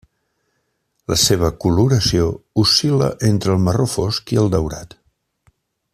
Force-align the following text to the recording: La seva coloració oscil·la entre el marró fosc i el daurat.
La 1.11 1.17
seva 1.23 1.51
coloració 1.65 2.25
oscil·la 2.63 3.11
entre 3.31 3.55
el 3.57 3.63
marró 3.67 3.89
fosc 3.97 4.37
i 4.37 4.41
el 4.45 4.53
daurat. 4.57 5.01